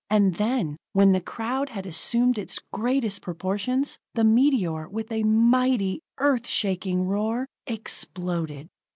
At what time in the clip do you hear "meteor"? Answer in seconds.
4.23-4.89